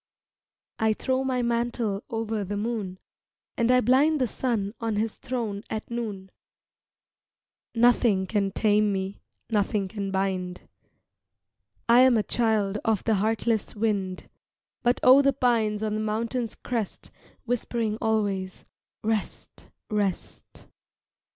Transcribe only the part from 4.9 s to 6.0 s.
his throne at